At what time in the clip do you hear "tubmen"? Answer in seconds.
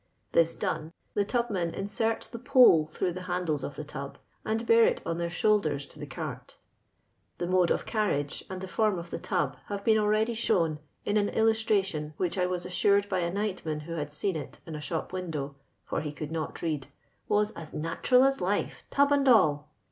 1.23-1.75